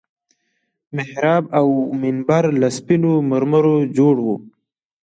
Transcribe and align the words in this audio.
محراب 0.95 1.43
او 1.59 1.67
منبر 2.01 2.43
له 2.61 2.67
سپينو 2.77 3.11
مرمرو 3.29 3.77
جوړ 3.97 4.15
وو. 4.25 4.35